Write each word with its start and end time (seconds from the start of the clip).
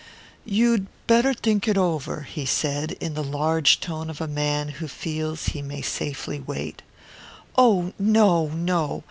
"You'd 0.47 0.87
better 1.05 1.31
think 1.31 1.67
it 1.67 1.77
over," 1.77 2.21
he 2.21 2.43
said, 2.47 2.93
in 2.93 3.13
the 3.13 3.23
large 3.23 3.79
tone 3.79 4.09
of 4.09 4.19
a 4.19 4.27
man 4.27 4.69
who 4.79 4.87
feels 4.87 5.49
he 5.49 5.61
may 5.61 5.83
safely 5.83 6.39
wait. 6.39 6.81
"Oh, 7.55 7.93
no, 7.99 8.47
no. 8.47 8.99